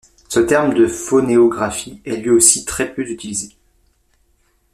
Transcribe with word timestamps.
Ce 0.29 0.39
terme 0.39 0.73
de 0.73 0.87
phonéographie 0.87 2.01
est 2.05 2.15
lui 2.15 2.31
aussi 2.31 2.65
très 2.65 2.91
peu 2.91 3.03
utilisé. 3.07 3.49